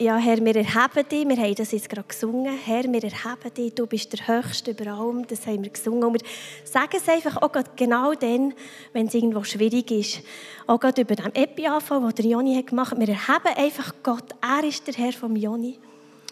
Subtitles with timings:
[0.00, 3.74] ja, Herr, wir erheben dich, wir haben das jetzt gerade gesungen, Herr, wir erheben dich,
[3.74, 6.02] du bist der Höchste über allem, das haben wir gesungen.
[6.02, 6.26] Und wir
[6.64, 8.54] sagen es einfach auch genau dann,
[8.94, 10.22] wenn es irgendwo schwierig ist.
[10.66, 12.98] Auch gerade über den Epi-Anfall, den der Joni hat gemacht hat.
[12.98, 15.78] Wir erheben einfach Gott, er ist der Herr vom Joni.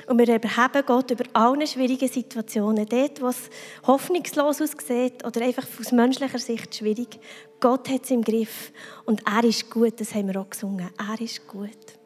[0.06, 2.86] Und wir erheben Gott über alle schwierigen Situationen.
[2.86, 3.50] Dort, wo es
[3.86, 7.20] hoffnungslos aussieht oder einfach aus menschlicher Sicht schwierig.
[7.60, 8.72] Gott hat es im Griff.
[9.04, 10.88] Und er ist gut, das haben wir auch gesungen.
[10.96, 11.97] Er ist gut.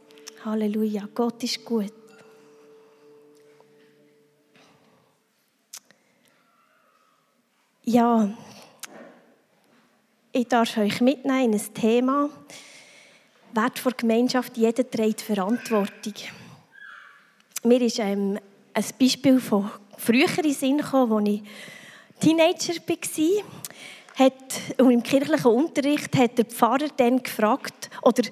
[0.44, 1.92] Halleluja, Gott ist gut.
[7.84, 8.28] Ja,
[10.32, 12.28] ich darf euch mitnehmen in ein Thema.
[13.52, 16.14] Wert vor Gemeinschaft, jeder trägt Verantwortung.
[17.62, 18.38] Mir ist ähm,
[18.74, 21.42] ein Beispiel von früheren Sinn gekommen, als ich
[22.18, 23.44] Teenager war.
[24.14, 28.22] Hat, und im kirchlichen Unterricht hat der Pfarrer dann gefragt, oder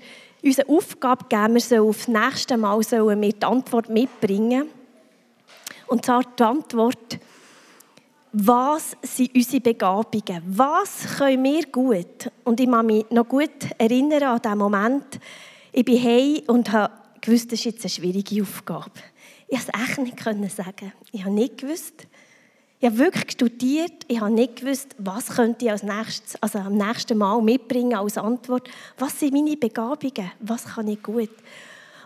[0.43, 4.69] unsere Aufgabe gegeben, wir sollen auf das nächste Mal sollen wir die Antwort mitbringen.
[5.87, 7.19] Und zwar die Antwort,
[8.33, 10.43] was sind unsere Begabungen?
[10.47, 12.31] Was können wir gut?
[12.45, 15.21] Und ich kann mich noch gut erinnern an diesen Moment.
[15.73, 16.71] Ich bin heim und
[17.21, 18.93] gewusst, das ist jetzt eine schwierige Aufgabe.
[19.49, 20.93] Ich konnte es echt nicht sagen.
[21.11, 22.07] Ich habe nicht gewusst.
[22.83, 23.93] Habe wirklich studiert.
[24.09, 28.17] Ich habe nicht gewusst, was könnte ich als nächstes, also am nächsten Mal mitbringen als
[28.17, 28.69] Antwort.
[28.99, 30.31] Was sind meine Begabungen?
[30.41, 31.31] Was kann ich gut?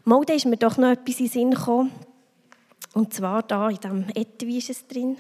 [0.04, 1.92] Mal da ist mir doch noch etwas in den Sinn gekommen.
[2.92, 5.16] Und zwar da in diesem Etui ist es drin.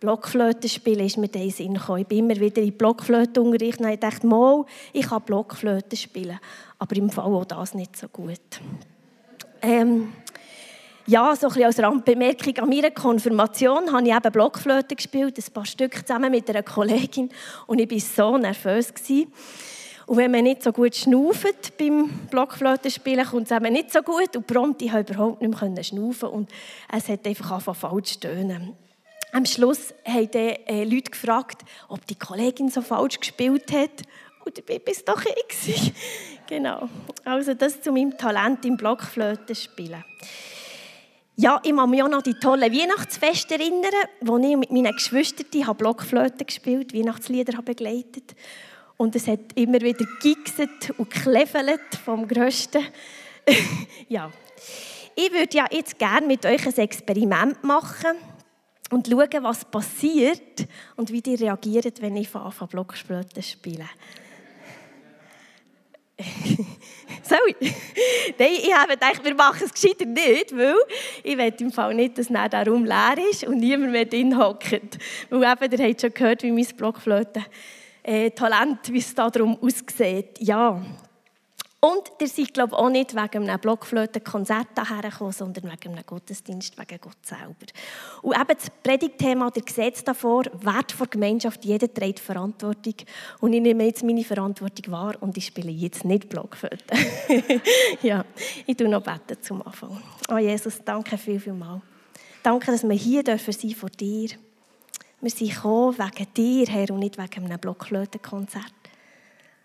[0.00, 2.00] Blockflöte spielen ist mir in den Sinn gekommen.
[2.00, 6.40] Ich bin immer wieder in Blockflötenunterricht und ich dachte, mal, ich kann Blockflöte spielen.
[6.78, 8.40] Aber im Fall auch das nicht so gut.
[9.60, 10.12] Ähm,
[11.06, 15.52] ja, so ein bisschen als Randbemerkung an meiner Konfirmation habe ich eben Blockflöte gespielt, ein
[15.52, 17.30] paar Stück zusammen mit einer Kollegin
[17.66, 18.94] und ich war so nervös.
[18.94, 19.32] Gewesen.
[20.06, 24.36] Und wenn man nicht so gut schnauft beim Blockflötenspielen, kommt es eben nicht so gut
[24.36, 26.50] und prompt, ich konnte überhaupt nicht mehr schnaufen und
[26.92, 28.76] es hat einfach angefangen falsch zu stöhnen.
[29.32, 34.02] Am Schluss haben die äh, Leute gefragt, ob die Kollegin so falsch gespielt hat.
[34.44, 35.92] Und dabei war es doch ich.
[36.48, 36.88] genau.
[37.24, 40.04] Also das zu meinem Talent im Blockflöten spielen.
[41.36, 45.76] Ja, ich kann mich auch noch die tollen Weihnachtsfeste erinnern, wo ich mit meinen Geschwistern
[45.76, 48.34] Blockflöte gespielt Weihnachtslieder begleitet
[48.98, 52.82] Und es hat immer wieder gigset und klevelt vom Größten.
[54.08, 54.30] ja.
[55.14, 58.16] Ich würde ja jetzt gerne mit euch ein Experiment machen
[58.90, 60.66] und schauen, was passiert
[60.96, 63.88] und wie die reagieren, wenn ich anfange, Blockflöte spielen.
[67.32, 67.74] Soll ich?
[68.38, 70.76] Nein, ich habe gedacht, wir machen es gescheiter nicht, weil
[71.22, 74.98] ich will im Fall nicht, dass der Raum leer ist und niemand mehr drin hockt.
[75.30, 77.44] Weil eben, ihr habt schon gehört, wie mein Blockflöte
[78.02, 80.38] äh, Talent, wie es darum aussieht.
[80.40, 80.82] Ja,
[81.84, 86.06] und ihr seid, glaube ich, auch nicht wegen einem Blockflötenkonzert hierher gekommen, sondern wegen einem
[86.06, 87.66] Gottesdienst, wegen Gott selber.
[88.22, 92.94] Und eben das Predigtthema, der Gesetz davor, Wert vor Gemeinschaft, jeder trägt Verantwortung.
[93.40, 96.96] Und ich nehme jetzt meine Verantwortung wahr und ich spiele jetzt nicht Blockflöte.
[98.02, 98.24] ja,
[98.64, 100.00] ich tue noch beten zum Anfang.
[100.30, 101.82] Oh Jesus, danke viel, viel mal.
[102.44, 104.30] Danke, dass wir hier dürfen sein vor dir.
[105.20, 108.81] Wir sind gekommen wegen dir, Herr, und nicht wegen einem Blockflötenkonzert.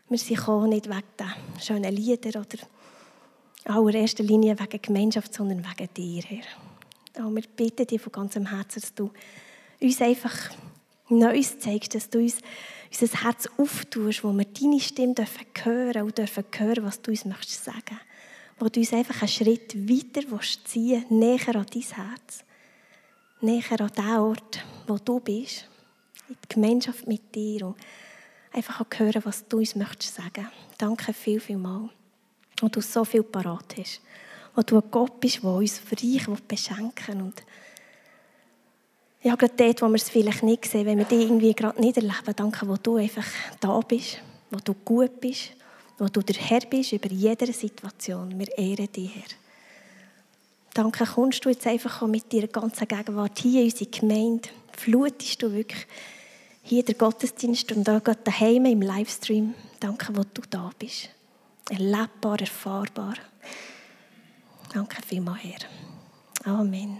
[0.09, 2.57] Wir sind gekommen, nicht wegen den schönen Liedern oder
[3.65, 7.25] allererster Linie wegen Gemeinschaft, sondern wegen dir, Herr.
[7.25, 9.11] Und wir bitten dich von ganzem Herzen, dass du
[9.81, 10.33] uns einfach
[11.09, 12.37] Neues zeigst, dass du uns
[12.89, 17.25] unser Herz auftust, wo wir deine Stimme dürfen hören und dürfen hören, was du uns
[17.25, 17.99] möchtest sagen.
[18.59, 20.25] Wo du uns einfach einen Schritt weiter
[20.65, 22.45] ziehen willst, näher an dein Herz.
[23.41, 25.67] Näher an den Ort, wo du bist.
[26.29, 27.67] In die Gemeinschaft mit dir.
[27.67, 27.75] Und
[28.57, 30.49] einfach auch hören, was du uns möchtest sagen.
[30.77, 31.89] Danke viel, viel mal.
[32.61, 34.01] Und du so viel parat hast.
[34.55, 37.21] Und du ein Gott bist, der uns reich beschenken will.
[37.21, 37.43] Und
[39.21, 41.97] ja, gerade dort, wo wir es vielleicht nicht sehen, wenn wir dich irgendwie gerade nicht
[41.97, 43.25] erleben, danke, wo du einfach
[43.59, 44.19] da bist,
[44.49, 45.51] wo du gut bist,
[45.97, 48.37] wo du der Herr bist über jede Situation.
[48.37, 49.37] Wir ehren dich, Herr.
[50.73, 54.49] Danke, kommst du jetzt einfach mit deiner ganzen Gegenwart hier in unsere Gemeinde.
[54.71, 55.87] Flutest du wirklich
[56.67, 59.53] hier der Gottesdienst und auch gerade daheim im Livestream.
[59.79, 61.09] Danke, wo du da bist.
[61.69, 63.15] Erlebbar, erfahrbar.
[64.73, 66.53] Danke vielmals, Herr.
[66.53, 66.99] Amen.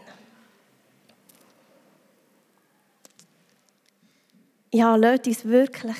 [4.71, 5.97] Ja, lasst uns wirklich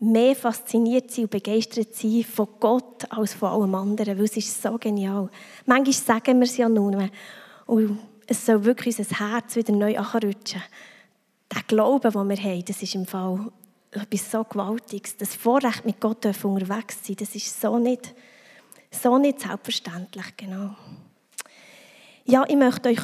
[0.00, 4.60] mehr fasziniert sein und begeistert sein von Gott als von allem anderen, weil es ist
[4.60, 5.28] so genial.
[5.66, 7.08] Manchmal sagen wir es ja nur
[7.66, 10.62] und es soll wirklich unser Herz wieder neu anrutschen
[11.52, 13.50] der Glaube, den wir haben, das ist im Fall
[13.90, 15.16] etwas so Gewaltiges.
[15.16, 18.14] Das Vorrecht, mit Gott unterwegs zu sein, das ist so nicht,
[18.90, 20.36] so nicht selbstverständlich.
[20.36, 20.74] Genau.
[22.24, 23.02] Ja, ich möchte euch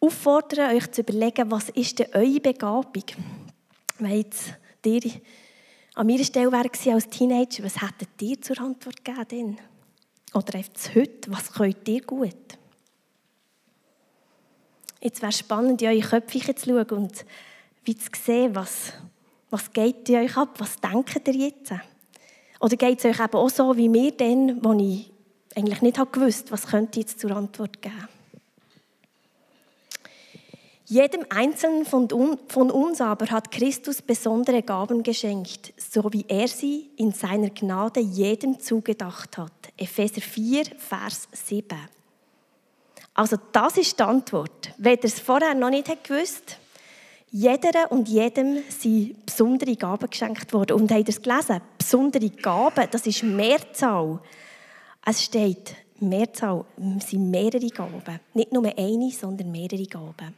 [0.00, 3.04] auffordern, euch zu überlegen, was ist denn eure Begabung?
[3.98, 4.54] Wenn jetzt
[4.84, 5.10] ihr
[5.94, 9.58] an meiner Stelle wäre als Teenager, was hättet ihr zur Antwort gegeben?
[10.34, 12.58] Oder einfach heute, was könnt ihr gut?
[15.06, 17.24] Jetzt wäre es spannend, in eure Köpfe zu schauen und
[17.84, 18.92] wie zu sehen, was,
[19.50, 21.72] was geht in euch ab, was denkt ihr jetzt?
[22.58, 25.08] Oder geht es euch eben auch so wie mir dann, wo ich
[25.54, 28.08] eigentlich nicht gewusst was könnt ihr jetzt zur Antwort geben?
[30.86, 37.12] Jedem Einzelnen von uns aber hat Christus besondere Gaben geschenkt, so wie er sie in
[37.12, 39.52] seiner Gnade jedem zugedacht hat.
[39.76, 41.95] Epheser 4, Vers 7.
[43.16, 44.72] Also das ist die Antwort.
[44.78, 46.58] Ihr es vorher noch nicht gewusst
[47.30, 50.80] jeder und jedem sind besondere Gaben geschenkt worden.
[50.80, 51.60] Und habt ihr es gelesen?
[51.76, 54.20] Besondere Gaben, das ist Mehrzahl.
[55.04, 56.64] Es steht, Mehrzahl
[57.04, 58.20] sind mehrere Gaben.
[58.32, 60.34] Nicht nur eine, sondern mehrere Gaben.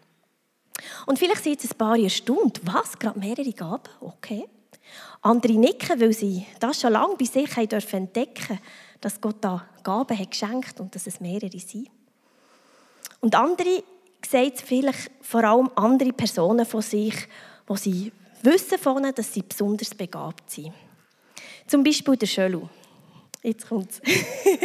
[1.06, 2.60] Und vielleicht sind jetzt ein paar erstaunt.
[2.64, 2.98] Was?
[2.98, 3.90] Gerade mehrere Gaben?
[4.00, 4.48] Okay.
[5.22, 8.58] Andere nicken, weil sie das schon lange bei sich entdecken dürfen
[9.00, 11.88] dass Gott da Gaben hat geschenkt und dass es mehrere sind.
[13.20, 13.82] Und andere
[14.26, 17.14] sehen vielleicht vor allem andere Personen von sich,
[17.66, 18.12] wo sie
[18.42, 20.72] wissen von ihnen, dass sie besonders begabt sind.
[21.66, 22.68] Zum Beispiel der Schölu.
[23.42, 24.00] Jetzt kommt's.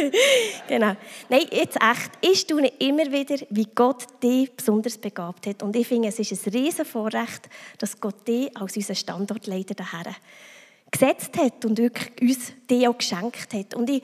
[0.68, 0.96] genau.
[1.28, 2.10] Nein, jetzt echt.
[2.20, 5.62] Ich staune immer wieder, wie Gott dich besonders begabt hat.
[5.62, 7.48] Und ich finde, es ist ein riesen Vorrecht,
[7.78, 10.12] dass Gott dich als unseren Standortleiter daher
[10.90, 13.74] gesetzt hat und wirklich uns dich auch geschenkt hat.
[13.74, 14.02] Und ich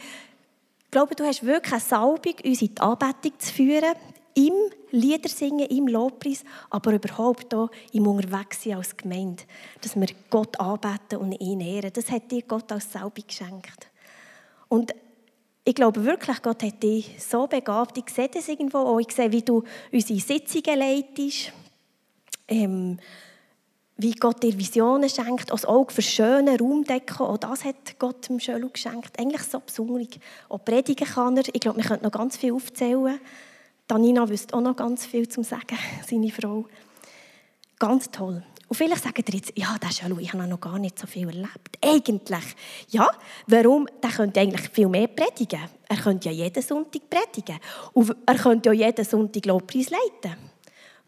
[0.91, 3.95] glaube, du hast wirklich eine Salbung, uns in die Anbetung zu führen,
[4.35, 4.53] im
[4.91, 9.43] Liedersingen, im Lobpreis, aber überhaupt auch im Unterwegssein als Gemeinde.
[9.81, 11.93] Dass wir Gott anbeten und ihn ehren.
[11.93, 13.89] Das hat dir Gott als Salbung geschenkt.
[14.69, 14.93] Und
[15.65, 17.99] ich glaube wirklich, Gott hat dich so begabt.
[17.99, 18.99] Ich sehe das irgendwo auch.
[18.99, 19.63] Ich sehe, wie du
[19.93, 21.53] unsere Sitzungen leitest.
[22.49, 22.99] Ähm,
[24.03, 27.19] wie Gott dir Visionen schenkt, als Auge für schöne Raumdecken.
[27.19, 29.19] Auch das hat Gott dem Schölu geschenkt.
[29.19, 30.09] Eigentlich so besonders.
[30.49, 31.45] Auch predigen kann er.
[31.53, 33.21] Ich glaube, wir könnten noch ganz viel aufzählen.
[33.91, 35.77] Danina wüsste auch noch ganz viel zu sagen,
[36.09, 36.67] seine Frau.
[37.77, 38.45] Ganz toll.
[38.69, 41.09] Und vielleicht sagen ihr jetzt, ja, das ist ja ich habe noch gar nicht so
[41.09, 41.77] viel erlebt.
[41.85, 42.55] Eigentlich,
[42.91, 43.09] ja,
[43.49, 43.89] warum?
[44.01, 45.63] Der könnte eigentlich viel mehr predigen.
[45.89, 47.59] Er könnte ja jeden Sonntag predigen.
[47.93, 50.39] Und er könnte ja jeden Sonntag Lobpreis leiten.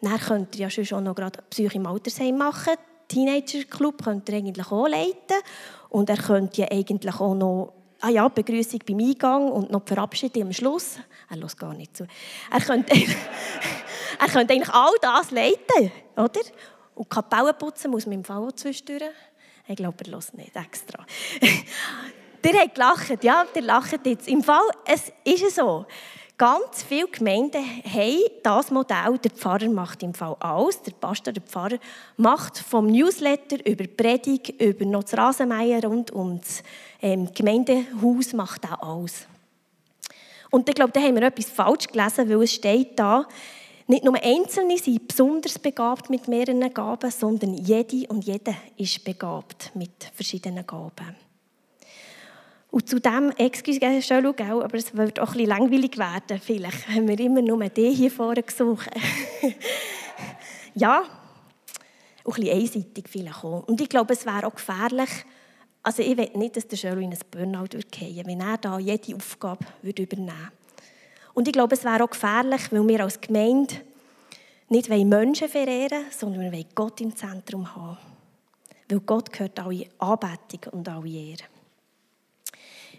[0.01, 2.75] Und er könnte ja schon noch gerade Psyche im Altersheim machen.
[3.07, 5.41] Teenager-Club könnte er eigentlich auch leiten.
[5.89, 9.95] Und er könnte ja eigentlich auch noch ah ja, Begrüßung beim Eingang und noch die
[9.95, 10.99] Verabschiedung am Schluss.
[11.31, 12.07] Er lässt gar nicht zu.
[12.51, 12.95] Er könnte,
[14.19, 16.41] er könnte eigentlich all das leiten, oder?
[16.95, 19.03] Und Kapellen putzen muss man im Fall auch zwischendurch.
[19.69, 21.07] Ich glaube, er lässt nicht extra.
[22.45, 24.27] der hat gelacht, ja, der lacht jetzt.
[24.27, 25.87] Im Fall, es ist so.
[26.39, 31.43] Ganz viele Gemeinden haben das Modell, der Pfarrer macht im Fall alles, der Pastor, der
[31.43, 31.79] Pfarrer
[32.17, 36.65] macht vom Newsletter über Predigt, über noch das Rasenmeier rund ums
[37.03, 39.27] ähm, Gemeindehaus macht auch alles.
[40.51, 43.27] Und ich glaube, da haben wir etwas falsch gelesen, weil es steht da,
[43.89, 49.73] nicht nur Einzelne sind besonders begabt mit mehreren Gaben, sondern jede und jeder ist begabt
[49.75, 51.17] mit verschiedenen Gaben.
[52.71, 57.07] Und zu dem, excuse, schon schauen, aber es wird auch bisschen langweilig werden, vielleicht, wenn
[57.07, 58.93] wir immer nur die hier vorne suchen.
[60.75, 61.03] ja,
[62.25, 63.65] auch ein bisschen einseitig vielleicht auch.
[63.67, 65.11] Und ich glaube, es wäre auch gefährlich,
[65.83, 69.17] also ich will nicht, dass der Schölo in ein Burnout würde wenn er da jede
[69.17, 70.53] Aufgabe übernehmen würde.
[71.35, 73.75] Und ich glaube, es wäre auch gefährlich, weil wir als Gemeinde
[74.69, 77.99] nicht Menschen verehren sondern wir wollen Gott im Zentrum haben.
[78.89, 81.45] Weil Gott gehört alle Anbetung und alle Ehre.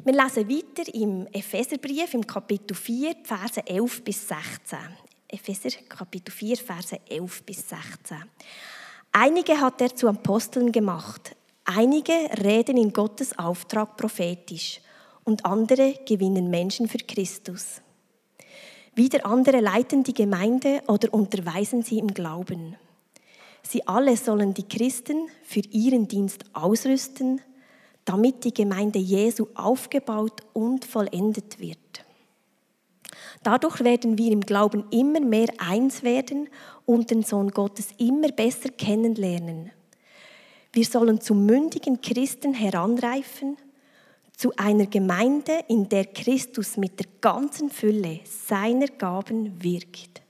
[0.04, 4.80] Wir lesen weiter im Epheserbrief im Kapitel 4, Verse 11 bis 16.
[5.28, 8.18] Epheser Kapitel 4, Verse 11 bis 16.
[9.12, 14.82] Einige hat er zu Aposteln gemacht, einige reden in Gottes Auftrag prophetisch
[15.24, 17.82] und andere gewinnen Menschen für Christus.
[18.96, 22.75] Wieder andere leiten die Gemeinde oder unterweisen sie im Glauben.
[23.63, 27.41] Sie alle sollen die Christen für ihren Dienst ausrüsten,
[28.05, 31.77] damit die Gemeinde Jesu aufgebaut und vollendet wird.
[33.41, 36.50] Dadurch werden wir im Glauben immer mehr eins werden
[36.86, 39.72] und den Sohn Gottes immer besser kennenlernen.
[40.74, 43.58] Wir sollen zu mündigen Christen heranreifen
[44.36, 50.24] zu einer Gemeinde, in der Christus mit der ganzen Fülle seiner Gaben wirkt.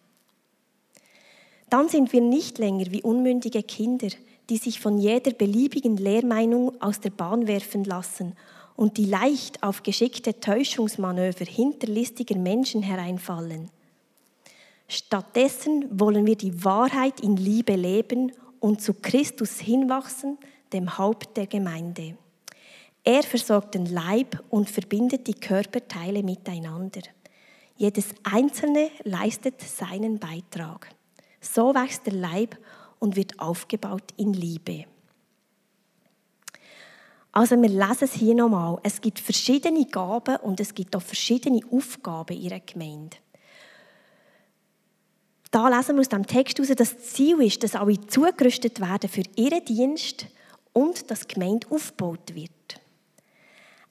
[1.69, 4.09] Dann sind wir nicht länger wie unmündige Kinder,
[4.50, 8.35] die sich von jeder beliebigen Lehrmeinung aus der Bahn werfen lassen
[8.75, 13.69] und die leicht auf geschickte Täuschungsmanöver hinterlistiger Menschen hereinfallen.
[14.89, 18.33] Stattdessen wollen wir die Wahrheit in Liebe leben
[18.63, 20.38] und zu Christus hinwachsen,
[20.72, 22.15] dem Haupt der Gemeinde.
[23.03, 27.01] Er versorgt den Leib und verbindet die Körperteile miteinander.
[27.75, 30.88] Jedes Einzelne leistet seinen Beitrag.
[31.41, 32.58] So wächst der Leib
[33.00, 34.86] und wird aufgebaut in Liebe.
[37.34, 38.79] Also wir lesen es hier nochmal.
[38.84, 43.17] Es gibt verschiedene Gaben und es gibt auch verschiedene Aufgaben in einer Gemeinde.
[45.53, 49.07] Da lesen wir aus dem Text heraus, dass das Ziel ist, dass alle zugerüstet werden
[49.07, 50.25] für ihren Dienst
[50.74, 52.50] und dass die Gemeinde aufgebaut wird.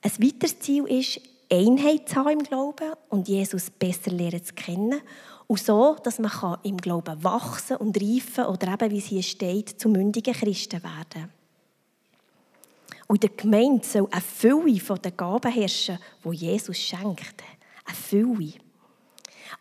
[0.01, 4.99] Ein weiteres Ziel ist, Einheit zu haben im Glauben und Jesus besser lernen zu kennen.
[5.47, 9.79] Und so, dass man im Glauben wachsen und reifen oder eben, wie es hier steht,
[9.79, 11.31] zu mündigen Christen werden.
[13.07, 17.41] Und in der Gemeinde soll eine Fülle von den Gaben herrschen, die Jesus schenkt.
[17.85, 18.53] Eine Fülle.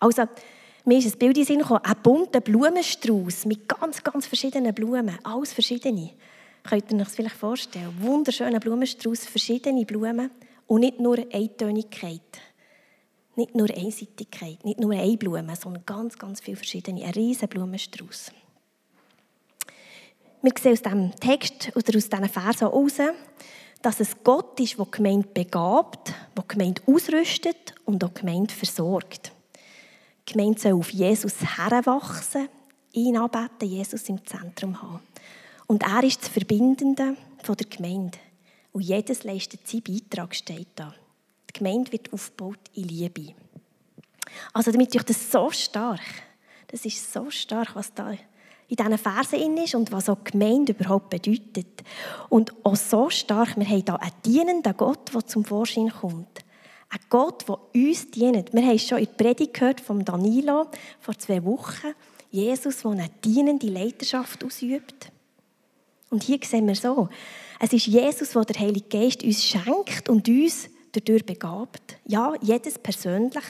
[0.01, 0.25] Also,
[0.85, 5.19] mir ist ein Bild in Sinn gekommen, ein bunter Blumenstrauß mit ganz, ganz verschiedenen Blumen,
[5.23, 6.11] alles verschiedene.
[6.65, 7.95] Könnt ihr euch das vielleicht vorstellen?
[8.01, 10.31] Wunderschöner Blumenstrauß, verschiedene Blumen
[10.67, 12.21] und nicht nur Eintönigkeit.
[13.35, 17.05] Nicht nur Einseitigkeit, nicht nur eine Blume, sondern ganz, ganz viele verschiedene.
[17.05, 18.33] Ein riesen Blumenstrauß.
[20.43, 22.99] Wir sehen aus diesem Text oder aus diesen Versen heraus,
[23.81, 28.21] dass es Gott ist, der die Gemeinde begabt, der die Gemeinde ausrüstet und auch die
[28.21, 29.33] Gemeinde versorgt.
[30.33, 32.49] Die Gemeinde soll auf Jesus heranwachsen,
[32.93, 35.01] ihn anbeten, Jesus im Zentrum haben.
[35.67, 38.17] Und er ist das Verbindende der Gemeinde.
[38.73, 40.95] Und jedes leistet seinen Beitrag, steht da.
[41.51, 43.35] Die Gemeinde wird aufgebaut in Liebe.
[44.55, 46.01] Also damit ich das so stark,
[46.69, 48.19] das ist so stark, was da in
[48.71, 51.83] diesen Versen ist und was auch Gemeinde überhaupt bedeutet.
[52.31, 56.42] Und auch so stark, wir haben hier einen dienenden Gott, der zum Vorschein kommt.
[56.93, 58.53] Ein Gott, der uns dient.
[58.53, 60.67] Wir haben es schon in der Predigt gehört von Danilo
[61.01, 61.95] vor zwei Wochen.
[62.31, 65.11] Jesus, der eine dienende Leiterschaft ausübt.
[66.11, 67.09] Und hier sehen wir so,
[67.61, 71.97] es ist Jesus, der der Heilige Geist uns schenkt und uns dadurch begabt.
[72.05, 73.45] Ja, jedes persönlich.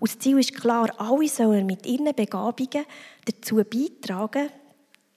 [0.00, 2.84] Und das Ziel ist klar, alle sollen mit ihren Begabungen
[3.24, 4.50] dazu beitragen,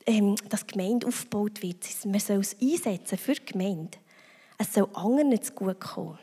[0.06, 1.84] ähm, dass die Gemeinde aufgebaut wird.
[2.06, 3.98] Man soll es einsetzen für die Gemeinde.
[4.60, 6.20] Es soll anderen zu gut kommen.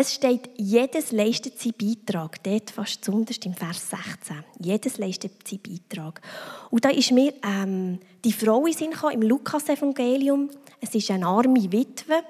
[0.00, 2.40] Es steht, jedes leistet seinen Beitrag.
[2.44, 4.44] Dort fast zunderst im Vers 16.
[4.60, 6.20] Jedes leistet seinen Beitrag.
[6.70, 10.50] Und da ist mir ähm, die Frau in Sinn im Lukas-Evangelium.
[10.80, 12.22] Es ist eine arme Witwe,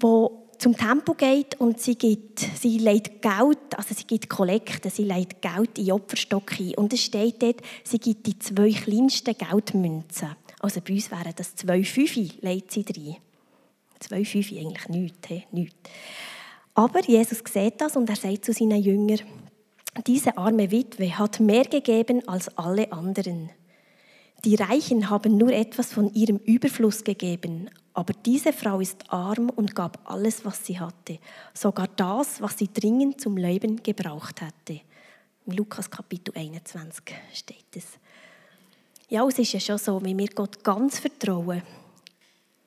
[0.00, 0.26] die
[0.58, 5.42] zum Tempel geht und sie, gibt, sie legt Geld, also sie gibt Kollekte, sie legt
[5.42, 6.76] Geld in Opferstock ein.
[6.76, 10.36] Und es steht dort, sie gibt die zwei kleinsten Geldmünzen.
[10.60, 13.16] Also bei uns wären das zwei Fünfe, legt sie rein.
[13.98, 15.44] Zwei Fünfe, eigentlich nichts, he?
[15.50, 15.90] nichts.
[16.74, 19.20] Aber Jesus sieht das und er sagt zu seinen Jüngern,
[20.06, 23.50] diese arme Witwe hat mehr gegeben als alle anderen.
[24.44, 29.74] Die Reichen haben nur etwas von ihrem Überfluss gegeben, aber diese Frau ist arm und
[29.74, 31.18] gab alles, was sie hatte,
[31.54, 34.80] sogar das, was sie dringend zum Leben gebraucht hatte.
[35.46, 37.86] Im Lukas Kapitel 21 steht es.
[39.08, 41.62] Ja, es ist ja schon so, wenn wir Gott ganz vertrauen,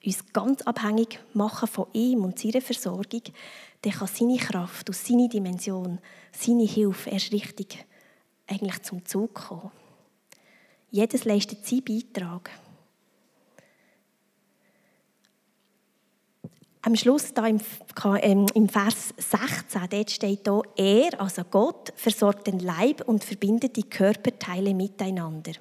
[0.03, 3.23] uns ganz abhängig machen von ihm und seiner Versorgung,
[3.81, 5.99] dann kann seine Kraft aus seiner Dimension,
[6.31, 7.85] seine Hilfe erst richtig
[8.47, 9.71] eigentlich zum Zug kommen.
[10.89, 12.49] Jedes leistet seinen Beitrag.
[16.81, 17.59] Am Schluss da im,
[18.21, 23.75] ähm, im Vers 16, dort steht da, er, also Gott, versorgt den Leib und verbindet
[23.75, 25.51] die Körperteile miteinander.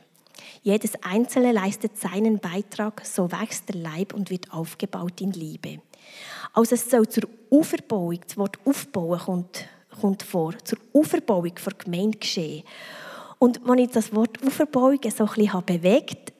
[0.66, 5.78] Jedes Einzelne leistet seinen Beitrag, so wächst der Leib und wird aufgebaut in Liebe.
[6.52, 9.68] Also es soll zur Auferbauung, das Wort aufbauen kommt,
[10.00, 12.64] kommt vor, zur Auferbauung der Gemeinde geschehen.
[13.38, 16.32] Und als ich das Wort Auferbauung so ein bisschen bewegt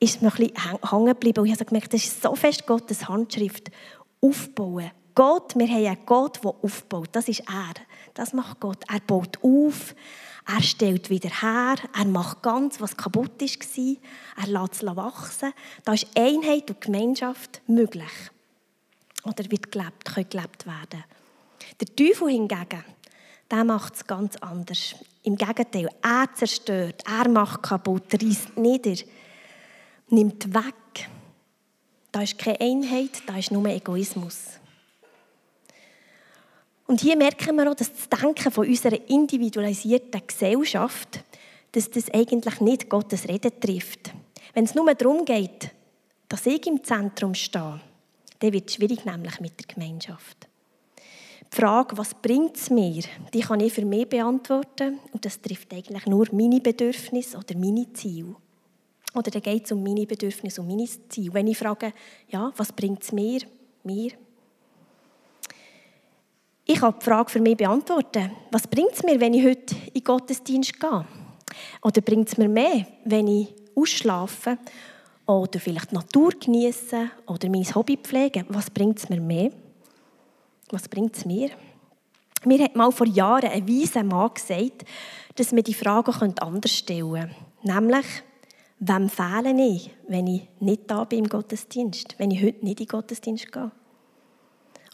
[0.00, 1.38] ist mir ein bisschen hängen geblieben.
[1.38, 3.70] Und ich habe gemerkt, das ist so fest Gottes Handschrift.
[4.20, 4.90] Aufbauen.
[5.14, 7.10] Gott, wir haben einen Gott, der aufbaut.
[7.12, 7.74] Das ist er.
[8.14, 8.82] Das macht Gott.
[8.92, 9.94] Er baut auf,
[10.46, 13.96] er stellt wieder her, er macht ganz, was kaputt war.
[14.44, 15.52] Er lässt es wachsen.
[15.84, 18.10] Da ist Einheit und Gemeinschaft möglich
[19.24, 21.04] oder wird gelebt, können gelebt werden.
[21.80, 22.84] Der Teufel hingegen,
[23.50, 24.96] der macht es ganz anders.
[25.22, 28.96] Im Gegenteil, er zerstört, er macht kaputt, reißt nieder,
[30.08, 31.08] nimmt weg.
[32.10, 34.58] Da ist keine Einheit, da ist nur Egoismus.
[36.92, 41.24] Und hier merken wir auch, dass das Denken von unserer individualisierten Gesellschaft,
[41.72, 44.12] dass das eigentlich nicht Gottes Reden trifft.
[44.52, 45.70] Wenn es nur darum geht,
[46.28, 47.80] dass ich im Zentrum stehe,
[48.40, 50.46] dann wird es schwierig nämlich mit der Gemeinschaft.
[51.50, 54.98] Die Frage, was bringt es mir, die kann ich für mich beantworten.
[55.12, 58.36] Und das trifft eigentlich nur meine Bedürfnisse oder meine Ziele.
[59.14, 61.32] Oder dann geht es um meine Bedürfnisse und meine Ziele.
[61.32, 61.94] Wenn ich frage,
[62.28, 63.40] ja, was bringt es mir,
[63.82, 64.12] mir?
[66.64, 68.30] Ich kann die Frage für mich beantworten.
[68.50, 71.04] Was bringt es mir, wenn ich heute in den Gottesdienst gehe?
[71.82, 74.58] Oder bringt es mir mehr, wenn ich ausschlafe
[75.26, 78.44] oder vielleicht die Natur genieße oder mein Hobby pflege?
[78.48, 79.50] Was bringt es mir mehr?
[80.70, 81.50] Was bringt es mir?
[82.44, 84.84] Mir hat mal vor Jahren ein weiser Mann gesagt,
[85.34, 87.34] dass wir die Fragen anders stellen können.
[87.62, 88.06] Nämlich,
[88.78, 92.14] wem fehle ich, wenn ich nicht da bin im Gottesdienst?
[92.18, 93.70] Wenn ich heute nicht in den Gottesdienst gehe?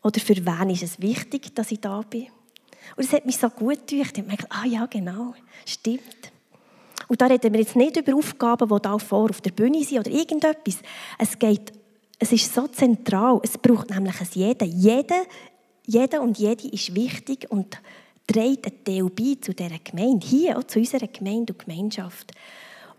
[0.08, 2.28] Oder für wen ist es wichtig, dass ich da bin?
[2.96, 4.16] Und es hat mich so gut gedacht.
[4.16, 5.34] Ich habe gedacht, ah ja, genau,
[5.66, 6.32] stimmt.
[7.08, 9.98] Und da reden wir jetzt nicht über Aufgaben, die da vor auf der Bühne sind
[10.00, 10.78] oder irgendetwas.
[11.18, 11.72] Es geht,
[12.18, 13.40] es ist so zentral.
[13.42, 14.64] Es braucht nämlich es jeder.
[14.64, 15.24] Jeder
[15.90, 17.80] jeder und jede ist wichtig und
[18.26, 22.32] trägt einen Teil bei zu dieser Gemeinde, hier auch zu unserer Gemeinde und Gemeinschaft.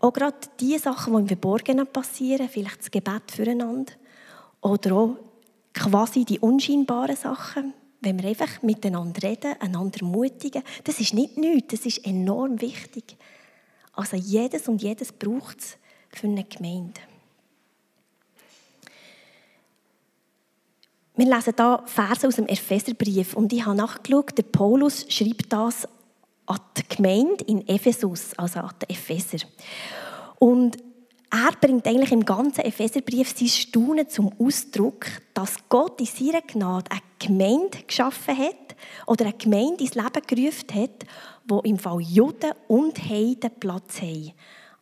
[0.00, 3.92] Auch gerade die Sachen, die im Verborgenen passieren, vielleicht das Gebet füreinander
[4.60, 5.16] oder auch
[5.74, 11.68] quasi die unscheinbaren Sachen, wenn wir einfach miteinander reden, einander ermutigen, das ist nicht nichts,
[11.68, 13.16] das ist enorm wichtig.
[13.92, 15.76] Also jedes und jedes braucht es
[16.08, 17.00] für eine Gemeinde.
[21.16, 25.86] Wir lesen hier Verse aus dem Epheserbrief und ich habe nachgeschaut, der Paulus schreibt das
[26.46, 29.46] an die Gemeinde in Ephesus, also an die Epheser.
[30.38, 30.78] Und
[31.30, 36.90] er bringt eigentlich im ganzen Epheserbrief sein Staunen zum Ausdruck, dass Gott in seiner Gnade
[36.90, 41.06] eine Gemeinde geschaffen hat oder eine Gemeinde ins Leben gerufen hat,
[41.46, 44.32] wo im Fall Juden und Heiden Platz haben.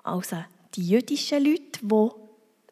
[0.03, 0.37] Also
[0.75, 2.09] die jüdischen Leute, die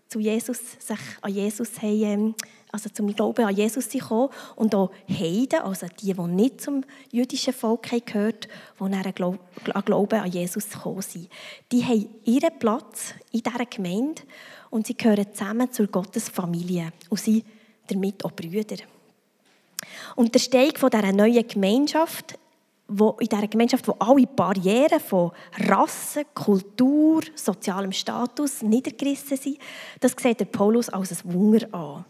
[0.09, 2.35] zu Jesus, sich an Jesus haben, ähm,
[2.73, 7.53] also zum Glauben an Jesus gekommen und auch Heiden, also die, die nicht zum jüdischen
[7.53, 11.29] Volk gehört, die an Glauben an Jesus gekommen sind.
[11.73, 14.23] Die haben ihren Platz in dieser Gemeinde
[14.71, 17.45] und sie gehören zusammen zur Gottesfamilie und sind
[17.89, 18.77] damit auch Brüder.
[20.17, 22.39] Und der Steig von dieser neuen Gemeinschaft
[22.89, 29.59] wo in dieser Gemeinschaft, wo alle Barrieren von Rasse, Kultur, sozialem Status niedergerissen sind,
[30.01, 32.05] das sieht der Paulus als ein Wunder an.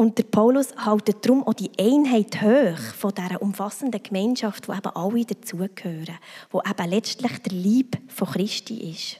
[0.00, 4.94] Und der Paulus hält darum auch die Einheit hoch von dieser umfassenden Gemeinschaft, wo eben
[4.94, 6.20] alle dazugehören,
[6.52, 9.16] wo eben letztlich der Lieb von Christi ist.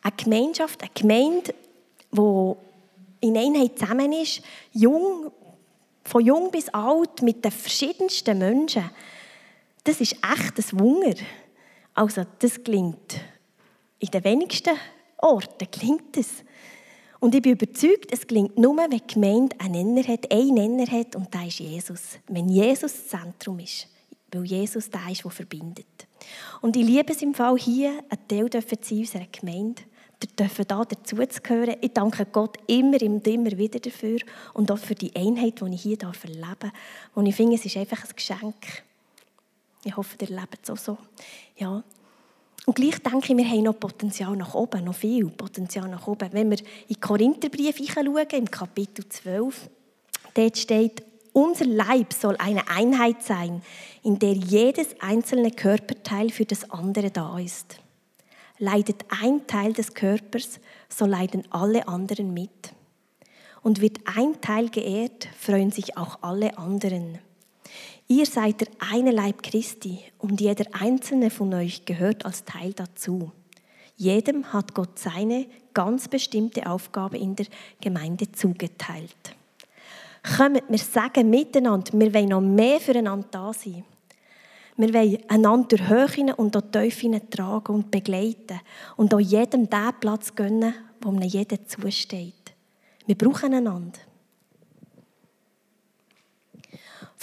[0.00, 1.54] Eine Gemeinschaft, eine Gemeinde,
[2.10, 4.40] die in Einheit zusammen ist,
[4.72, 5.30] jung,
[6.02, 8.88] von jung bis alt, mit den verschiedensten Menschen,
[9.84, 11.16] das ist echt ein Wunder.
[11.92, 13.20] Also das klingt
[13.98, 14.78] in den wenigsten
[15.18, 16.28] Orten klingt es.
[17.24, 20.86] Und ich bin überzeugt, es gelingt nur, wenn die Gemeinde einen Nenner hat, einen Nenner
[20.86, 22.00] hat, und das ist Jesus.
[22.28, 23.88] Wenn Jesus das Zentrum ist,
[24.30, 25.86] weil Jesus der ist, der verbindet.
[26.60, 29.80] Und ich liebe es im Fall hier, ein Teil zu sein unserer Gemeinde,
[30.38, 31.76] dürfen da dazuzugehören.
[31.80, 34.18] Ich danke Gott immer und immer wieder dafür
[34.52, 36.72] und auch für die Einheit, die ich hier erleben darf.
[37.14, 38.82] Und ich finde, es ist einfach ein Geschenk.
[39.82, 40.98] Ich hoffe, ihr erlebt es auch so.
[41.56, 41.82] Ja.
[42.66, 46.32] Und gleich denke ich, wir haben noch Potenzial nach oben, noch viel Potenzial nach oben.
[46.32, 49.68] Wenn wir in den Korintherbrief schauen, im Kapitel 12,
[50.32, 51.02] dort steht,
[51.34, 53.60] unser Leib soll eine Einheit sein,
[54.02, 57.80] in der jedes einzelne Körperteil für das andere da ist.
[58.58, 62.72] Leidet ein Teil des Körpers, so leiden alle anderen mit.
[63.62, 67.18] Und wird ein Teil geehrt, freuen sich auch alle anderen.
[68.06, 73.32] Ihr seid der eine Leib Christi und jeder einzelne von euch gehört als Teil dazu.
[73.96, 77.46] Jedem hat Gott seine ganz bestimmte Aufgabe in der
[77.80, 79.34] Gemeinde zugeteilt.
[80.36, 83.84] Kommt wir sagen miteinander, wir wollen noch mehr füreinander da sein.
[84.76, 88.60] Wir wollen einander durch Höhen und durch Tiefen tragen und begleiten
[88.96, 92.54] und auch jedem den Platz gönnen, wo einem jeder zusteht.
[93.06, 93.98] Wir brauchen einander.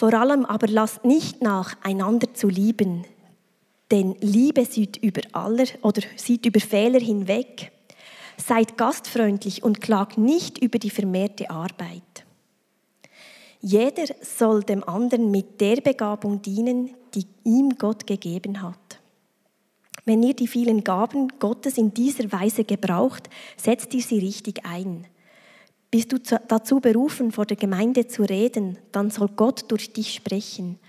[0.02, 3.06] Vor allem aber lasst nicht nach, einander zu lieben,
[3.92, 7.72] denn Liebe sieht über aller oder sieht über Fehler hinweg.
[8.36, 12.26] Seid gastfreundlich und klagt nicht über die vermehrte Arbeit.
[13.60, 19.00] Jeder soll dem anderen mit der Begabung dienen, die ihm Gott gegeben hat.
[20.04, 25.06] Wenn ihr die vielen Gaben Gottes in dieser Weise gebraucht, setzt ihr sie richtig ein.
[25.92, 30.80] Bist du dazu berufen, vor der Gemeinde zu reden, dann soll Gott durch dich sprechen.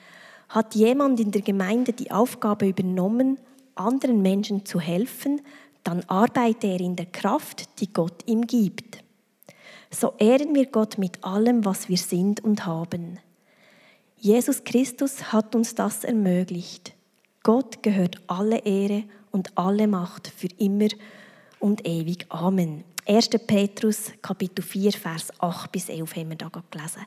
[0.48, 3.38] Hat jemand in der Gemeinde die Aufgabe übernommen,
[3.74, 5.40] anderen Menschen zu helfen,
[5.82, 9.02] dann arbeitet er in der Kraft, die Gott ihm gibt.
[9.90, 13.18] So ehren wir Gott mit allem, was wir sind und haben.
[14.18, 16.94] Jesus Christus hat uns das ermöglicht.
[17.42, 20.88] Gott gehört alle Ehre und alle Macht für immer
[21.58, 22.26] und ewig.
[22.28, 22.84] Amen.
[23.06, 23.30] 1.
[23.46, 27.02] Petrus, Kapitel 4, Vers 8 bis 11 haben wir da gelesen.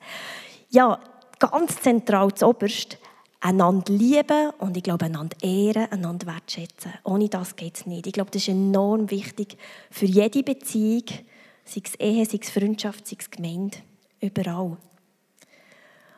[0.70, 1.00] Ja,
[1.40, 2.98] ganz zentral zu oberst,
[3.40, 6.94] einander lieben und ich glaube, einander ehren, einander wertschätzen.
[7.04, 8.08] Ohne das geht es nicht.
[8.08, 9.58] Ich glaube, das ist enorm wichtig
[9.92, 11.06] für jede Beziehung,
[11.64, 13.78] sei es Ehe, sei es Freundschaft, sei es Gemeinde,
[14.20, 14.78] überall.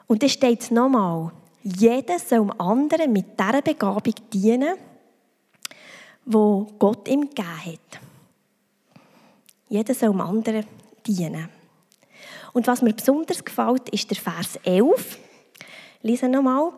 [0.07, 1.31] Und da steht nochmal,
[1.63, 4.77] jeder soll dem anderen mit dieser Begabung dienen,
[6.25, 8.06] wo Gott ihm gegeben hat.
[9.69, 10.65] Jeder soll dem anderen
[11.05, 11.49] dienen.
[12.53, 15.19] Und was mir besonders gefällt, ist der Vers 11.
[16.01, 16.71] Lese nochmal.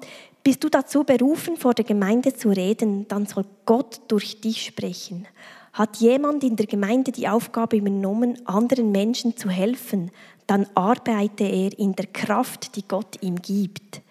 [0.43, 5.27] Bist du dazu berufen, vor der Gemeinde zu reden, dann soll Gott durch dich sprechen.
[5.73, 10.11] Hat jemand in der Gemeinde die Aufgabe übernommen, anderen Menschen zu helfen,
[10.47, 14.01] dann arbeite er in der Kraft, die Gott ihm gibt.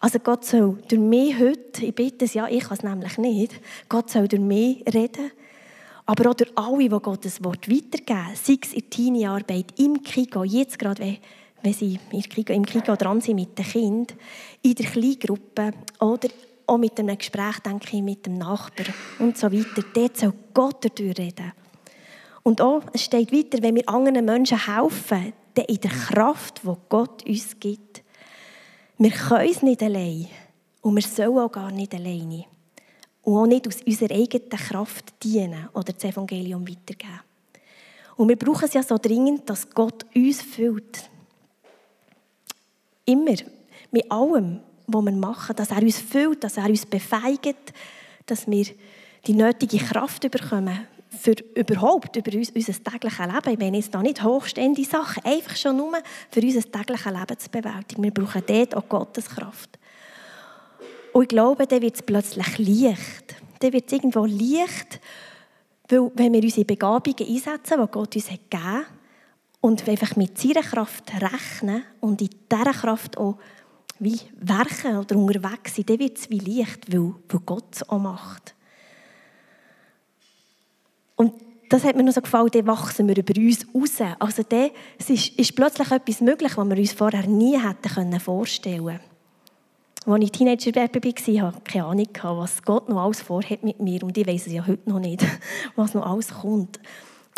[0.00, 3.52] Also Gott soll durch mich heute, ich bitte es ja, ich kann es nämlich nicht,
[3.88, 5.30] Gott soll durch mich reden,
[6.06, 10.44] aber auch durch alle, die Gottes Wort weitergeben, sei es in der Teenie-Arbeit, im Kigo,
[10.44, 11.18] jetzt gerade, wenn,
[11.62, 14.16] wenn sie im Kigo dran sind mit den Kindern,
[14.62, 16.28] in der Kleingruppe oder
[16.66, 19.84] auch mit einem Gespräch, denke ich, mit dem Nachbarn und so weiter.
[19.94, 21.52] Dort soll Gott dadurch reden.
[22.42, 26.72] Und auch, es steht weiter, wenn wir anderen Menschen helfen, dann in der Kraft, die
[26.88, 28.02] Gott uns gibt.
[28.98, 30.28] Wir können es nicht allein
[30.82, 32.44] und wir sollen auch gar nicht alleine
[33.26, 37.20] und auch nicht aus unserer eigenen Kraft dienen oder das Evangelium weitergeben.
[38.16, 41.10] Und wir brauchen es ja so dringend, dass Gott uns füllt.
[43.04, 43.34] Immer.
[43.90, 45.56] Mit allem, was wir machen.
[45.56, 47.74] Dass er uns füllt, dass er uns befeigt,
[48.26, 48.66] dass wir
[49.26, 53.50] die nötige Kraft bekommen für überhaupt über uns, unser tägliches Leben.
[53.50, 55.98] Ich meine jetzt da nicht hochstehende Sachen, einfach schon nur
[56.30, 58.02] für unser tägliches Leben zu bewältigen.
[58.04, 59.78] Wir brauchen dort auch Gottes Kraft.
[61.16, 63.36] Und ich glaube, dann wird es plötzlich leicht.
[63.60, 65.00] Dann wird es irgendwo leicht,
[65.88, 68.86] weil, wenn wir unsere Begabungen einsetzen, die Gott uns hat gegeben hat,
[69.62, 73.38] und einfach mit seiner Kraft rechnen und in dieser Kraft auch
[73.98, 77.98] wie werken oder unterwegs sind, dann wird es wie leicht, weil, weil Gott es auch
[77.98, 78.54] macht.
[81.16, 81.32] Und
[81.70, 84.16] das hat mir noch so gefallen, dann wachsen wir über uns raus.
[84.18, 89.15] Also dann ist, ist plötzlich etwas möglich, was wir uns vorher nie hätten vorstellen können.
[90.06, 94.04] Als ich Teenager-Baby war, hatte ich keine Ahnung, was Gott noch alles vorhat mit mir.
[94.04, 95.24] Und ich weiß es ja heute noch nicht,
[95.74, 96.78] was noch alles kommt.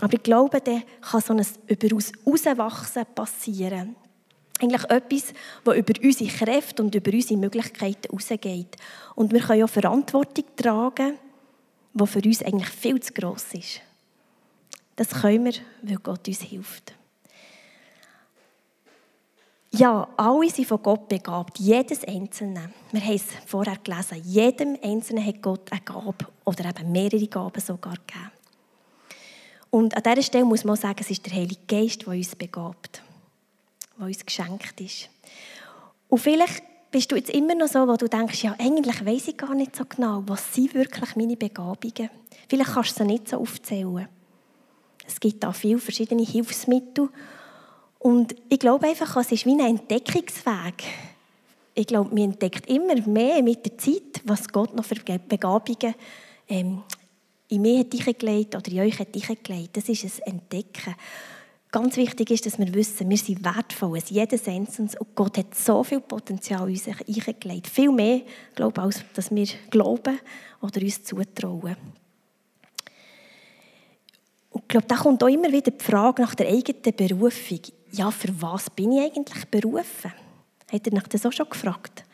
[0.02, 3.96] Aber ich glaube, dann kann so ein über uns rauswachsen passieren.
[4.60, 5.32] Eigentlich etwas,
[5.64, 8.76] das über unsere Kräfte und über unsere Möglichkeiten rausgeht.
[9.14, 11.14] Und wir können ja Verantwortung tragen,
[11.94, 13.80] die für uns eigentlich viel zu gross ist.
[14.94, 16.97] Das können wir, weil Gott uns hilft.
[19.78, 22.72] Ja, alle sind von Gott begabt, jedes Einzelne.
[22.90, 27.60] Wir haben es vorher gelesen, jedem Einzelnen hat Gott eine Gabe oder eben mehrere Gaben
[27.60, 28.32] sogar gegeben.
[29.70, 33.04] Und an dieser Stelle muss man sagen, es ist der Heilige Geist, der uns begabt,
[33.96, 35.10] der uns geschenkt ist.
[36.08, 39.36] Und vielleicht bist du jetzt immer noch so, wo du denkst, ja, eigentlich weiß ich
[39.36, 42.10] gar nicht so genau, was sind wirklich meine Begabungen.
[42.48, 44.08] Vielleicht kannst du sie nicht so aufzählen.
[45.06, 47.10] Es gibt da viele verschiedene Hilfsmittel
[47.98, 50.84] und ich glaube einfach, es ist wie ein Entdeckungsweg.
[51.74, 55.94] Ich glaube, man entdeckt immer mehr mit der Zeit, was Gott noch für Begabungen
[56.48, 56.82] ähm,
[57.48, 59.76] in mir hat eingelegt oder in euch hat eingelegt.
[59.76, 60.94] Das ist ein Entdecken.
[61.70, 64.90] Ganz wichtig ist, dass wir wissen, wir sind wertvoll, jedes Einzelne.
[64.98, 67.66] Und Gott hat so viel Potenzial in uns eingelegt.
[67.66, 68.22] Viel mehr,
[68.54, 70.18] glaube ich, als dass wir glauben
[70.62, 71.76] oder uns zutrauen.
[74.50, 77.60] Und ich glaube, da kommt auch immer wieder die Frage nach der eigenen Berufung
[77.92, 80.12] ja, für was bin ich eigentlich berufen?
[80.70, 82.04] Hat er nach das auch schon gefragt?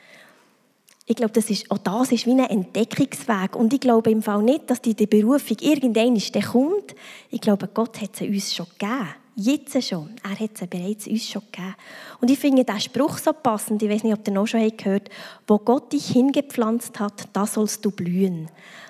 [1.06, 3.56] Ich glaube, das ist, auch das ist wie ein Entdeckungsweg.
[3.56, 6.94] Und ich glaube im Fall nicht, dass die Berufung irgendwann kommt.
[7.30, 9.08] Ich glaube, Gott hat sie uns schon gegeben.
[9.36, 10.10] Jetzt schon.
[10.22, 11.74] Er hat sie bereits uns schon gegeben.
[12.20, 15.10] Und ich finde diesen Spruch so passend, ich weiß nicht, ob ihr noch schon gehört
[15.46, 18.48] wo Gott dich hingepflanzt hat, da sollst du blühen.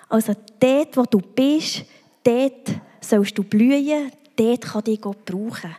[0.08, 1.84] Also dort, wo du bist,
[2.22, 5.74] dort sollst du blühen, dort kann dich Gott brauchen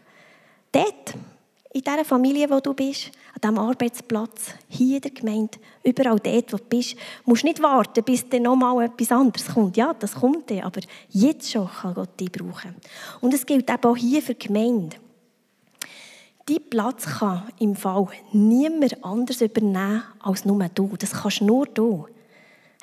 [0.76, 1.16] dort,
[1.74, 6.54] in dieser Familie, wo du bist, an diesem Arbeitsplatz, hier in der Gemeinde, überall dort,
[6.54, 9.76] wo du bist, musst du nicht warten, bis dann nochmal etwas anderes kommt.
[9.76, 12.76] Ja, das kommt dann, aber jetzt schon kann Gott dich brauchen.
[13.20, 14.96] Und es gilt eben auch hier für die Gemeinde.
[16.46, 20.96] Dein Platz kann im Fall niemand anders übernehmen als nur du.
[20.98, 22.08] Das kannst nur du.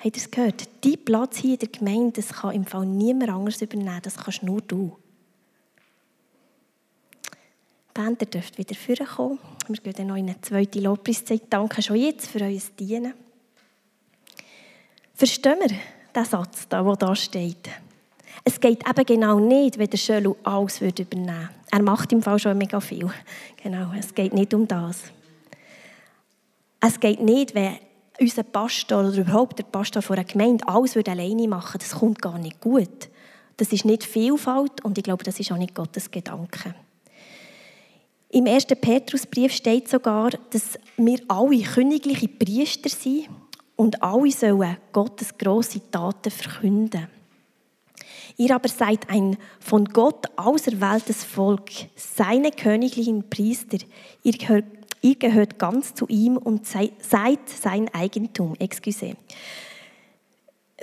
[0.03, 0.67] Habt ihr es gehört?
[0.81, 4.43] Dein Platz hier in der Gemeinde, das kann im Fall niemand anderes übernehmen, das kannst
[4.43, 4.97] nur du.
[7.95, 9.39] Die Band, ihr dürft wieder vorkommen.
[9.67, 11.43] Wir gehen dann noch in eine zweite Lobpreiszeit.
[11.49, 13.13] Danke schon jetzt für euer Dienen.
[15.13, 15.77] Verstehen wir
[16.15, 17.69] den Satz, der da steht?
[18.43, 21.49] Es geht eben genau nicht, wenn der Schölu alles übernehmen würde.
[21.71, 23.09] Er macht im Fall schon mega viel.
[23.61, 25.03] Genau, es geht nicht um das.
[26.81, 27.77] Es geht nicht, wenn
[28.19, 31.85] unser Pastor oder überhaupt der Pastor von einer Gemeinde alles alleine machen würde.
[31.85, 33.09] Das kommt gar nicht gut.
[33.57, 36.73] Das ist nicht Vielfalt und ich glaube, das ist auch nicht Gottes Gedanke.
[38.33, 38.65] Im 1.
[38.81, 43.29] Petrusbrief steht sogar, dass wir alle königliche Priester sind
[43.75, 47.09] und alle sollen Gottes grosse Taten verkünden.
[48.37, 53.77] Ihr aber seid ein von Gott auserwähltes Volk, seine königlichen Priester.
[54.23, 54.65] Ihr gehört,
[55.03, 58.55] ihr gehört ganz zu ihm und seid sein Eigentum.
[58.57, 59.15] Excuse.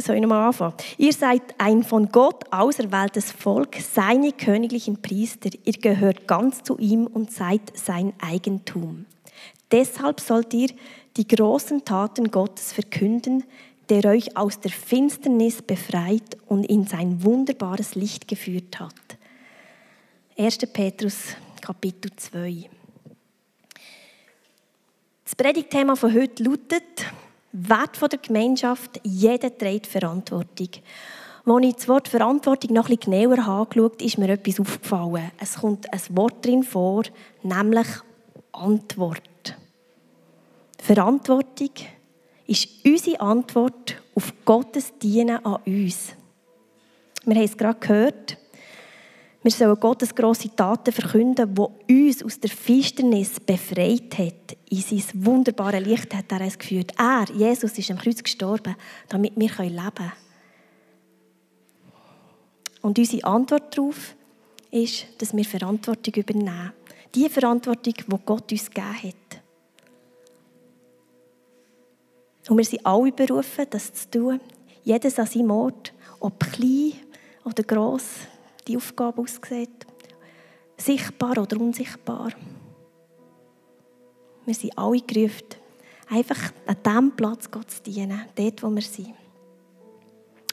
[0.01, 0.75] Soll ich nochmal anfangen?
[0.99, 5.51] Ihr seid ein von Gott auserwähltes Volk, seine königlichen Priester.
[5.65, 9.07] Ihr gehört ganz zu ihm und seid sein Eigentum.
[9.71, 10.71] Deshalb sollt ihr
[11.17, 13.45] die großen Taten Gottes verkünden,
[13.89, 18.95] der euch aus der Finsternis befreit und in sein wunderbares Licht geführt hat.
[20.39, 20.59] 1.
[20.73, 22.71] Petrus Kapitel 2.
[25.25, 27.05] Das Predigtthema von heute lautet
[27.53, 30.69] Wert der Gemeinschaft, jeder trägt Verantwortung.
[31.47, 35.31] Als ich das Wort Verantwortung noch etwas genauer angeschaut ist mir etwas aufgefallen.
[35.41, 37.03] Es kommt ein Wort drin vor,
[37.43, 37.87] nämlich
[38.53, 39.57] Antwort.
[40.79, 41.71] Verantwortung
[42.47, 46.15] ist unsere Antwort auf Gottes Dienen an uns.
[47.25, 48.39] Wir haben es gerade gehört.
[49.42, 54.57] Wir sollen Gottes grosse Taten verkünden, die uns aus der Finsternis befreit hat.
[54.68, 56.92] In sein wunderbares Licht hat er uns geführt.
[56.98, 58.76] Er, Jesus, ist am Kreuz gestorben,
[59.09, 60.12] damit wir leben können.
[62.83, 64.14] Und unsere Antwort darauf
[64.70, 66.72] ist, dass wir Verantwortung übernehmen.
[67.14, 69.40] Die Verantwortung, die Gott uns gegeben hat.
[72.48, 74.40] Und wir sind alle berufen, das zu tun.
[74.85, 76.92] Jedes an seinem Ort, ob klein
[77.44, 78.05] oder gross
[78.70, 79.87] die Aufgabe aussieht.
[80.76, 82.33] Sichtbar oder unsichtbar.
[84.46, 85.46] Wir sind alle gerufen,
[86.09, 89.14] einfach an diesem Platz Gott zu dienen, dort, wo wir sind.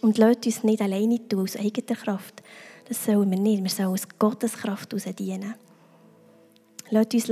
[0.02, 2.44] Und lasst uns nicht alleine tun, aus eigener Kraft.
[2.88, 3.64] Das sollen wir nicht.
[3.64, 5.56] Wir sollen aus Gottes Kraft heraus dienen.
[6.90, 7.30] Lasst uns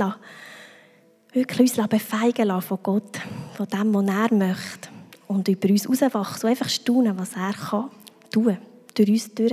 [1.32, 3.20] wirklich uns befeigen lassen von Gott,
[3.54, 4.88] von dem, was er möchte.
[5.28, 7.90] Und über uns herauswachsen und einfach staunen, was er kann
[8.30, 8.58] tun.
[8.94, 9.52] Durch uns durch.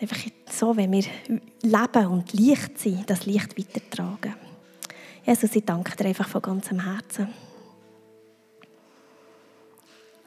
[0.00, 0.18] Einfach
[0.50, 1.04] so, wenn wir
[1.62, 4.34] leben und Licht sind, das Licht weitertragen.
[5.26, 7.28] Jesus, ich danke dir einfach von ganzem Herzen.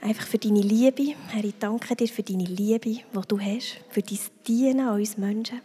[0.02, 1.16] Einfach für deine Liebe.
[1.30, 5.18] Herr, ich danke dir für deine Liebe, die du hast, für dein Dienen an uns
[5.18, 5.62] Menschen,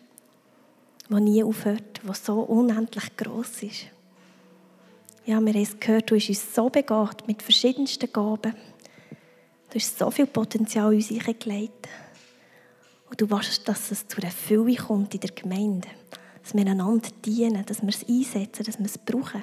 [1.09, 3.87] das nie aufhört, das so unendlich groß ist.
[5.25, 8.55] Ja, wir haben es gehört, du hast uns so begabt mit verschiedensten Gaben.
[9.71, 11.89] Du hast so viel Potenzial in uns hineingelegt.
[13.17, 15.89] Und du willst, dass es zu einer Fülle kommt in der Gemeinde.
[16.43, 19.43] Dass wir einander dienen, dass wir es einsetzen, dass wir es brauchen.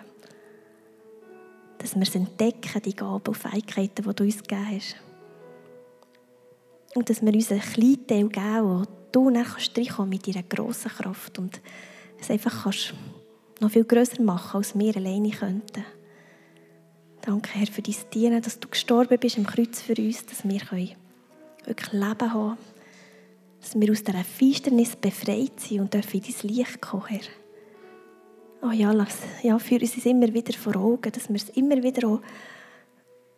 [1.80, 4.96] Dass wir es entdecken, die Gaben und Fähigkeiten, die du uns gegeben hast.
[6.94, 9.76] Und dass wir uns einen kleinen Teil geben, wo du kannst
[10.08, 11.60] mit deiner grossen Kraft und
[12.22, 12.94] es einfach kannst
[13.60, 15.84] noch viel größer machen, als wir alleine könnten.
[17.22, 20.62] Danke, Herr, für dein Dienen, dass du gestorben bist am Kreuz für uns, dass wir
[21.66, 22.58] wirklich Leben haben
[23.64, 27.22] dass wir aus dieser Finsternis befreit sind und dürfen in dein Licht kommen, Herr.
[28.62, 32.10] Oh ja, lass, ja, führ uns immer wieder vor Augen, dass wir es immer wieder
[32.10, 32.20] auch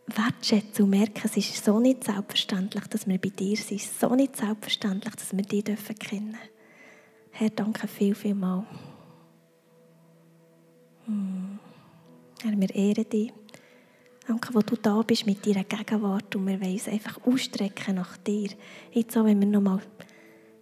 [0.07, 3.79] wertschätzen und merken, es ist so nicht selbstverständlich, dass wir bei dir sind.
[3.79, 6.37] Es so nicht selbstverständlich, dass wir dich kennen dürfen
[7.31, 8.65] Herr, danke viel, viel mal.
[11.05, 11.59] Hm.
[12.41, 13.31] Herr, wir ehren dich.
[14.27, 18.17] Danke, wo du da bist mit deiner Gegenwart und wir wollen uns einfach ausstrecken nach
[18.17, 18.49] dir.
[18.91, 19.81] Jetzt auch, wenn wir nochmal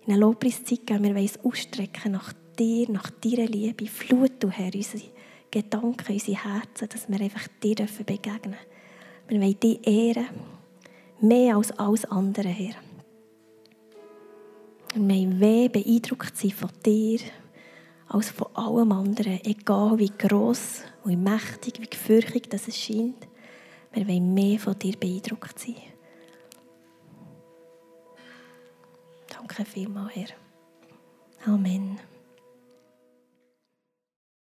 [0.05, 3.87] in eine Lobpreiszeit gehen, wir wollen uns ausstrecken nach dir, nach deiner Liebe.
[3.87, 5.03] Flut du, Herr, unsere
[5.49, 8.55] Gedanken, unsere Herzen, dass wir einfach dir begegnen dürfen.
[9.27, 10.27] Wir wollen dich ehren,
[11.21, 12.75] mehr als alles andere, Herr.
[14.95, 17.19] Wir wollen weh beeindruckt sein von dir,
[18.07, 23.27] als von allem anderen, egal wie gross, wie mächtig, wie gefürchtig das es scheint.
[23.93, 25.92] Wir wollen mehr von dir beeindruckt sein.
[29.45, 30.29] Danke vielmals, Herr.
[31.45, 31.99] Amen.